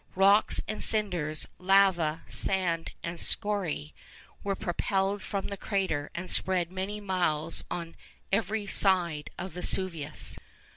Rocks 0.15 0.63
and 0.67 0.83
cinders, 0.83 1.47
lava, 1.59 2.23
sand, 2.27 2.93
and 3.03 3.19
scoriæ, 3.19 3.93
were 4.43 4.55
propelled 4.55 5.21
from 5.21 5.49
the 5.49 5.57
crater, 5.57 6.09
and 6.15 6.31
spread 6.31 6.71
many 6.71 6.99
miles 6.99 7.63
on 7.69 7.95
every 8.31 8.65
side 8.65 9.29
of 9.37 9.51
Vesuvius. 9.51 10.37